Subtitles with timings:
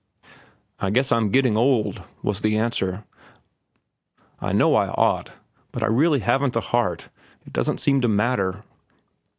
[0.79, 3.03] "I guess I'm getting old," was the answer.
[4.39, 5.33] "I know I ought,
[5.71, 7.09] but I really haven't the heart.
[7.45, 8.63] It doesn't seem to matter."